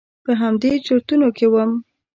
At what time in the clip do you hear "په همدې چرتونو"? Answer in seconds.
0.25-1.27